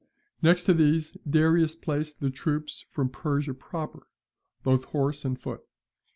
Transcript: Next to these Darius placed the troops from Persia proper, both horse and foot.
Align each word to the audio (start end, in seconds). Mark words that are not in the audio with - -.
Next 0.41 0.63
to 0.63 0.73
these 0.73 1.15
Darius 1.29 1.75
placed 1.75 2.21
the 2.21 2.31
troops 2.31 2.87
from 2.89 3.09
Persia 3.11 3.53
proper, 3.53 4.07
both 4.63 4.85
horse 4.85 5.23
and 5.23 5.39
foot. 5.39 5.61